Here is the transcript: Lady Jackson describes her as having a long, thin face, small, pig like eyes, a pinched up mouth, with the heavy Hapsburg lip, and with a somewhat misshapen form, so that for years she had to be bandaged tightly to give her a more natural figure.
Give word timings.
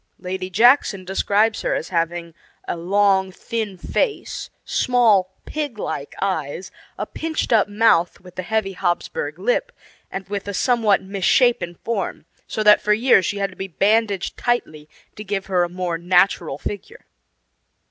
Lady 0.17 0.49
Jackson 0.49 1.05
describes 1.05 1.61
her 1.61 1.75
as 1.75 1.89
having 1.89 2.33
a 2.67 2.75
long, 2.75 3.31
thin 3.31 3.77
face, 3.77 4.49
small, 4.65 5.35
pig 5.45 5.77
like 5.77 6.15
eyes, 6.19 6.71
a 6.97 7.05
pinched 7.05 7.53
up 7.53 7.67
mouth, 7.67 8.19
with 8.19 8.33
the 8.33 8.41
heavy 8.41 8.73
Hapsburg 8.73 9.37
lip, 9.37 9.71
and 10.09 10.27
with 10.27 10.47
a 10.47 10.55
somewhat 10.55 11.03
misshapen 11.03 11.75
form, 11.85 12.25
so 12.47 12.63
that 12.63 12.81
for 12.81 12.93
years 12.93 13.27
she 13.27 13.37
had 13.37 13.51
to 13.51 13.55
be 13.55 13.67
bandaged 13.67 14.35
tightly 14.37 14.89
to 15.15 15.23
give 15.23 15.45
her 15.45 15.63
a 15.63 15.69
more 15.69 15.99
natural 15.99 16.57
figure. 16.57 17.05